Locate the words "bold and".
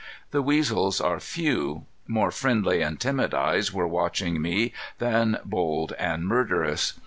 5.45-6.25